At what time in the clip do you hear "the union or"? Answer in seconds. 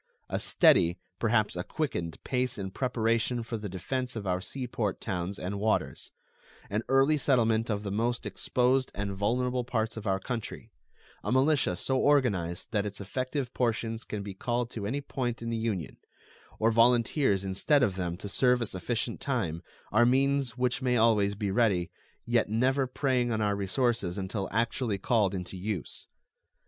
15.51-16.71